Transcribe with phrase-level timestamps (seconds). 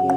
[0.00, 0.14] Welcome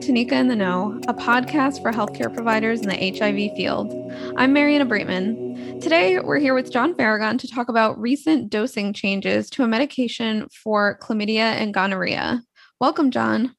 [0.00, 4.12] to NECA in the Know, a podcast for healthcare providers in the HIV field.
[4.36, 5.80] I'm Mariana Breitman.
[5.80, 10.48] Today, we're here with John Farragon to talk about recent dosing changes to a medication
[10.50, 12.42] for chlamydia and gonorrhea.
[12.78, 13.56] Welcome, John.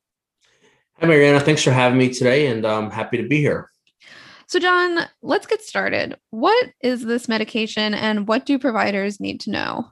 [1.00, 1.40] Hi, Mariana.
[1.40, 3.71] Thanks for having me today, and I'm happy to be here.
[4.50, 6.18] So, John, let's get started.
[6.32, 9.91] What is this medication, and what do providers need to know?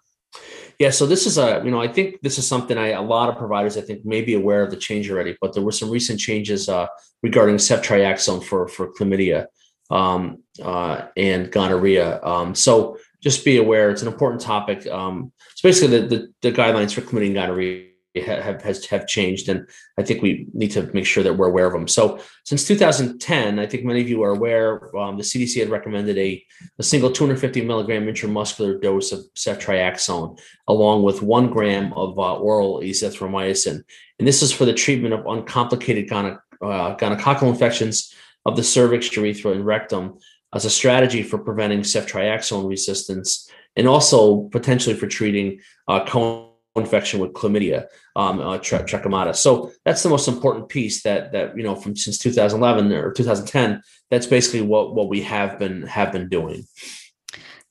[0.79, 3.29] Yeah, so this is a, you know, I think this is something I, a lot
[3.29, 5.91] of providers I think may be aware of the change already, but there were some
[5.91, 6.87] recent changes uh,
[7.21, 9.45] regarding ceftriaxone for for chlamydia
[9.91, 12.19] um, uh, and gonorrhea.
[12.23, 14.87] Um, so just be aware, it's an important topic.
[14.87, 17.86] Um, so basically, the, the, the guidelines for chlamydia and gonorrhea
[18.21, 19.67] have has have changed, and
[19.97, 21.87] I think we need to make sure that we're aware of them.
[21.87, 26.17] So, since 2010, I think many of you are aware, um, the CDC had recommended
[26.17, 26.43] a,
[26.79, 32.81] a single 250 milligram intramuscular dose of ceftriaxone, along with one gram of uh, oral
[32.81, 33.83] azithromycin,
[34.19, 38.13] and this is for the treatment of uncomplicated gono- uh, gonococcal infections
[38.45, 40.17] of the cervix, urethra, and rectum
[40.53, 46.03] as a strategy for preventing ceftriaxone resistance and also potentially for treating uh,
[46.79, 49.33] infection with chlamydia, um, uh.
[49.33, 53.81] So that's the most important piece that that you know from since 2011 or 2010.
[54.09, 56.65] That's basically what what we have been have been doing.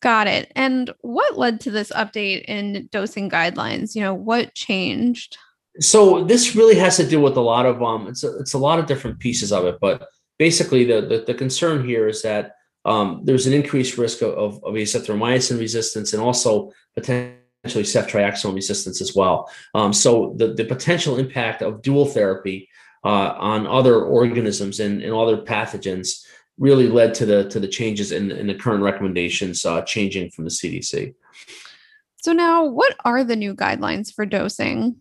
[0.00, 0.52] Got it.
[0.54, 3.94] And what led to this update in dosing guidelines?
[3.94, 5.38] You know, what changed?
[5.80, 8.58] So this really has to do with a lot of um, it's a, it's a
[8.58, 10.06] lot of different pieces of it, but
[10.38, 12.52] basically the the, the concern here is that
[12.84, 18.54] um, there's an increased risk of, of, of azithromycin resistance and also potential potentially ceftriaxone
[18.54, 19.50] resistance as well.
[19.74, 22.68] Um, so the, the potential impact of dual therapy
[23.04, 26.24] uh, on other organisms and, and other pathogens
[26.58, 30.44] really led to the to the changes in, in the current recommendations uh, changing from
[30.44, 31.14] the CDC.
[32.16, 34.96] So now, what are the new guidelines for dosing?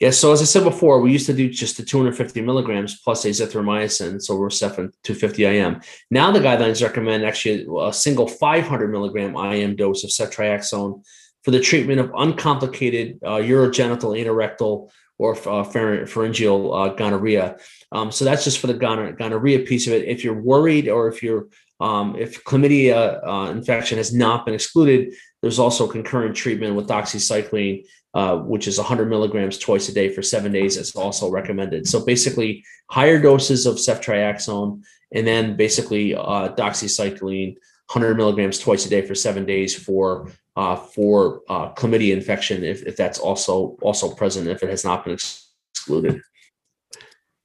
[0.00, 3.26] Yeah, so as I said before, we used to do just the 250 milligrams plus
[3.26, 5.82] azithromycin, so we're set 250 IM.
[6.10, 11.04] Now the guidelines recommend actually a single 500 milligram IM dose of ceftriaxone
[11.42, 15.64] for the treatment of uncomplicated uh, urogenital, anorectal, or uh,
[16.06, 17.56] pharyngeal uh, gonorrhea.
[17.92, 20.08] Um, so that's just for the gon- gonorrhea piece of it.
[20.08, 25.14] If you're worried or if you're um, if chlamydia uh, infection has not been excluded,
[25.40, 30.22] there's also concurrent treatment with doxycycline, uh, which is 100 milligrams twice a day for
[30.22, 30.76] seven days.
[30.76, 31.88] It's also recommended.
[31.88, 37.56] So basically, higher doses of ceftriaxone and then basically uh, doxycycline
[37.92, 42.82] 100 milligrams twice a day for seven days for uh, for uh, chlamydia infection if,
[42.82, 46.20] if that's also also present if it has not been excluded.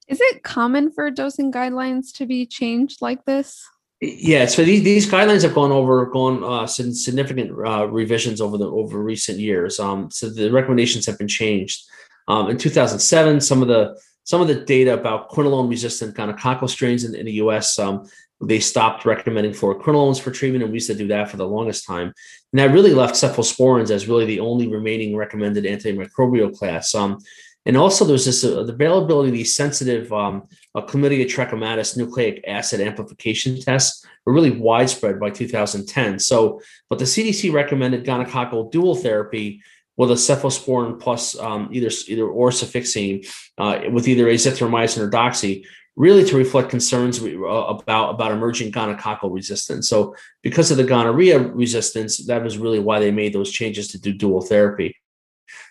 [0.09, 3.65] Is it common for dosing guidelines to be changed like this?
[4.01, 8.69] Yeah, so these, these guidelines have gone over gone uh, significant uh, revisions over the
[8.69, 9.79] over recent years.
[9.79, 11.85] Um, so the recommendations have been changed.
[12.27, 17.06] Um, in 2007, some of the some of the data about quinolone resistant gonococcal strains
[17.06, 17.80] in, in the U.S.
[17.80, 18.06] Um,
[18.41, 21.86] they stopped recommending fluoroquinolones for treatment, and we used to do that for the longest
[21.86, 22.13] time.
[22.52, 26.94] And that really left cephalosporins as really the only remaining recommended antimicrobial class.
[26.94, 27.19] Um,
[27.68, 32.44] and also, there's this uh, the availability of these sensitive um, uh, chlamydia trachomatis nucleic
[32.47, 36.19] acid amplification tests were really widespread by 2010.
[36.19, 39.63] So, but the CDC recommended gonococcal dual therapy
[39.97, 43.25] with a cephalosporin plus um, either either or cefixime
[43.57, 49.33] uh, with either azithromycin or doxy really to reflect concerns uh, about about emerging gonococcal
[49.33, 49.88] resistance.
[49.89, 54.00] So because of the gonorrhea resistance, that was really why they made those changes to
[54.00, 54.97] do dual therapy.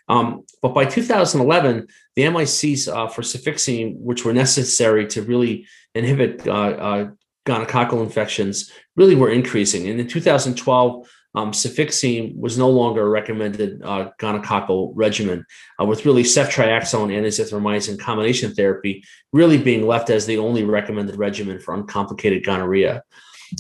[0.09, 6.47] Um, but by 2011, the MICs uh, for cefixime, which were necessary to really inhibit
[6.47, 7.11] uh, uh,
[7.47, 9.89] gonococcal infections, really were increasing.
[9.89, 15.45] And in 2012, um, cefixime was no longer a recommended uh, gonococcal regimen,
[15.81, 21.17] uh, with really ceftriaxone and azithromycin combination therapy really being left as the only recommended
[21.17, 23.03] regimen for uncomplicated gonorrhea.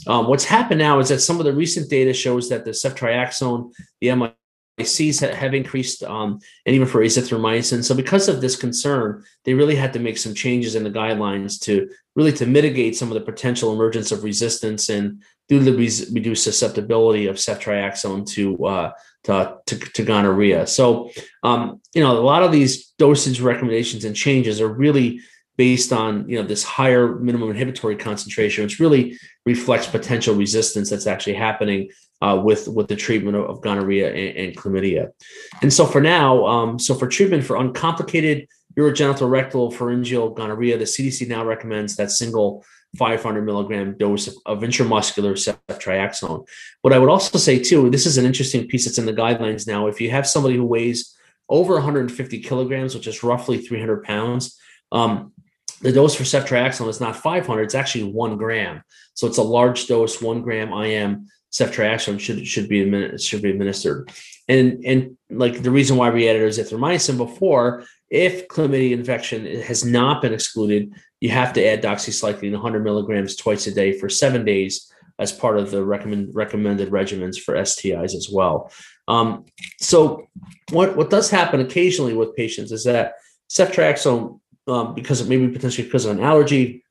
[0.06, 3.72] Um, what's happened now is that some of the recent data shows that the ceftriaxone,
[4.00, 4.08] the
[4.78, 7.84] MICs have increased, um, and even for azithromycin.
[7.84, 11.60] So, because of this concern, they really had to make some changes in the guidelines
[11.62, 16.10] to really to mitigate some of the potential emergence of resistance and due to the
[16.12, 18.92] reduced susceptibility of ceftriaxone to, uh,
[19.24, 20.66] to, to, to, gonorrhea.
[20.66, 21.10] So,
[21.42, 25.20] um, you know, a lot of these dosage recommendations and changes are really
[25.56, 31.06] based on you know this higher minimum inhibitory concentration, which really reflects potential resistance that's
[31.06, 31.90] actually happening
[32.22, 35.10] uh, with with the treatment of, of gonorrhea and, and, chlamydia.
[35.62, 38.48] And so for now, um, so for treatment for uncomplicated
[38.78, 42.64] urogenital rectal pharyngeal gonorrhea, the CDC now recommends that single
[42.96, 46.46] 500 milligram dose of, intramuscular ceftriaxone.
[46.82, 49.66] What I would also say too, this is an interesting piece that's in the guidelines
[49.66, 49.88] now.
[49.88, 51.16] If you have somebody who weighs
[51.48, 54.58] over 150 kilograms, which is roughly 300 pounds,
[54.92, 55.32] um,
[55.80, 58.82] the dose for ceftriaxone is not 500; it's actually one gram.
[59.14, 64.10] So it's a large dose, one gram IM ceftriaxone should should be should be administered.
[64.48, 70.22] And and like the reason why we added azithromycin before, if chlamydia infection has not
[70.22, 74.88] been excluded, you have to add doxycycline 100 milligrams twice a day for seven days
[75.18, 78.70] as part of the recommend, recommended regimens for STIs as well.
[79.08, 79.44] Um,
[79.80, 80.28] so
[80.70, 83.14] what what does happen occasionally with patients is that
[83.50, 84.38] ceftriaxone,
[84.68, 86.84] um, because of maybe potentially because of an allergy,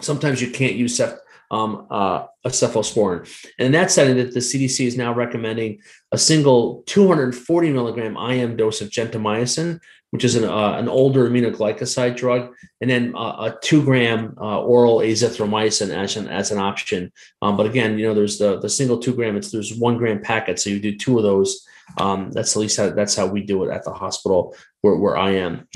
[0.00, 1.18] sometimes you can't use cef,
[1.50, 3.20] um, uh, a cephalosporin.
[3.58, 5.80] And in that setting, that the CDC is now recommending
[6.12, 9.80] a single 240 milligram IM dose of gentamicin,
[10.10, 14.60] which is an, uh, an older aminoglycoside drug, and then uh, a two gram uh,
[14.60, 17.12] oral azithromycin as an as an option.
[17.42, 19.36] Um, but again, you know, there's the the single two gram.
[19.36, 21.66] It's there's one gram packet, so you do two of those.
[21.98, 25.16] Um, that's at least how that's how we do it at the hospital where, where
[25.16, 25.68] I am.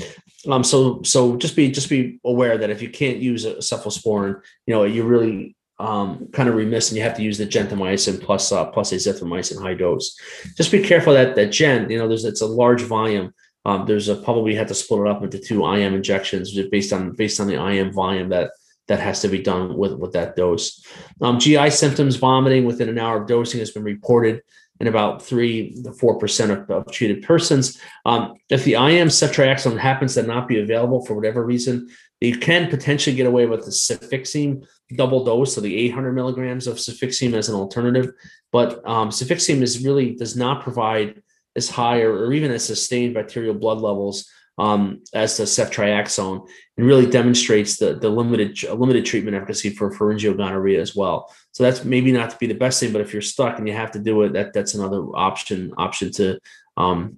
[0.49, 4.41] Um, so so just be just be aware that if you can't use a cephalosporin,
[4.65, 8.21] you know, you really um, kind of remiss and you have to use the gentamicin
[8.21, 10.17] plus uh, plus azithromycin high dose.
[10.55, 13.33] Just be careful that that gen, you know, there's it's a large volume.
[13.65, 17.11] Um, there's a probably had to split it up into two IM injections based on
[17.11, 18.51] based on the IM volume that
[18.87, 20.85] that has to be done with with that dose.
[21.21, 24.41] Um, GI symptoms, vomiting within an hour of dosing has been reported
[24.79, 27.79] in about three to four percent of, of, treated persons.
[28.05, 31.89] Um, if the IM ceftriaxone happens to not be available for whatever reason,
[32.21, 34.65] you can potentially get away with the cefixime
[34.95, 38.11] double dose, so the 800 milligrams of cefixime as an alternative.
[38.51, 41.21] But um, cefixime is really does not provide
[41.55, 46.47] as high or, or even as sustained bacterial blood levels um, as the ceftriaxone,
[46.77, 51.33] and really demonstrates the the limited limited treatment efficacy for pharyngeal gonorrhea as well.
[51.51, 53.73] So that's maybe not to be the best thing, but if you're stuck and you
[53.73, 56.39] have to do it, that that's another option option to
[56.77, 57.17] um,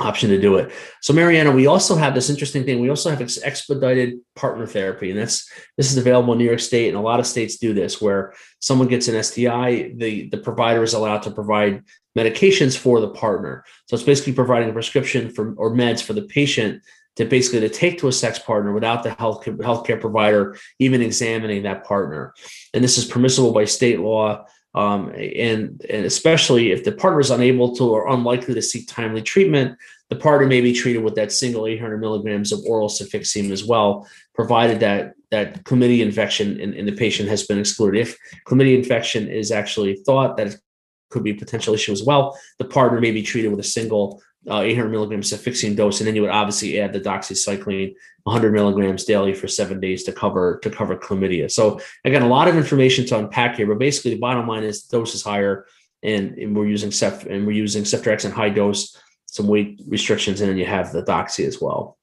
[0.00, 0.72] option to do it.
[1.02, 2.80] So Mariana, we also have this interesting thing.
[2.80, 6.88] We also have expedited partner therapy, and that's this is available in New York State,
[6.88, 10.82] and a lot of states do this, where someone gets an STI, the the provider
[10.82, 11.82] is allowed to provide
[12.16, 13.64] medications for the partner.
[13.86, 16.82] So it's basically providing a prescription for or meds for the patient
[17.16, 21.62] to basically to take to a sex partner without the health healthcare provider even examining
[21.62, 22.34] that partner.
[22.72, 24.46] And this is permissible by state law.
[24.74, 29.20] Um, and, and especially if the partner is unable to or unlikely to seek timely
[29.20, 29.76] treatment,
[30.08, 34.08] the partner may be treated with that single 800 milligrams of oral cefixime as well,
[34.34, 38.00] provided that that chlamydia infection in, in the patient has been excluded.
[38.00, 40.56] If chlamydia infection is actually thought that
[41.10, 44.22] could be a potential issue as well, the partner may be treated with a single
[44.50, 47.94] uh, 800 milligrams of cefixime dose, and then you would obviously add the doxycycline
[48.24, 51.50] 100 milligrams daily for seven days to cover to cover chlamydia.
[51.50, 54.86] So again, a lot of information to unpack here, but basically the bottom line is
[54.86, 55.66] the dose is higher,
[56.02, 58.96] and, and we're using cef and we're using ceftriaxone high dose,
[59.26, 61.98] some weight restrictions, and then you have the doxy as well.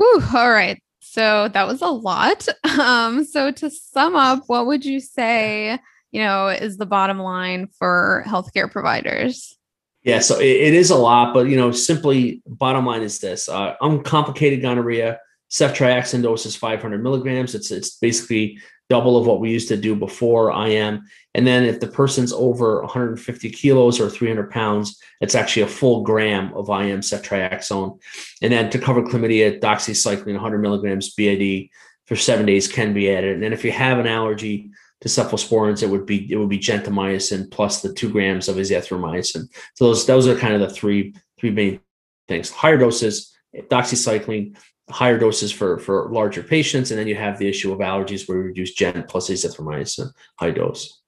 [0.00, 0.80] Ooh, all right.
[1.00, 2.48] So that was a lot.
[2.74, 5.78] Um, so to sum up, what would you say,
[6.10, 9.56] you know, is the bottom line for healthcare providers?
[10.04, 13.48] Yeah, so it, it is a lot, but you know, simply bottom line is this:
[13.48, 15.18] uh, uncomplicated gonorrhea,
[15.50, 17.54] ceftriaxone dose is 500 milligrams.
[17.54, 18.58] It's it's basically
[18.90, 21.04] double of what we used to do before IM.
[21.34, 26.02] And then if the person's over 150 kilos or 300 pounds, it's actually a full
[26.02, 27.98] gram of IM ceftriaxone.
[28.42, 31.70] And then to cover chlamydia, doxycycline 100 milligrams BID
[32.06, 33.32] for seven days can be added.
[33.32, 34.70] And then if you have an allergy
[35.00, 39.48] to cephalosporins, it would be it would be gentamicin plus the two grams of azithromycin.
[39.74, 41.80] So those those are kind of the three three main
[42.28, 44.56] things: higher doses, doxycycline,
[44.90, 48.38] higher doses for for larger patients, and then you have the issue of allergies where
[48.38, 51.02] we reduce gent plus azithromycin high dose.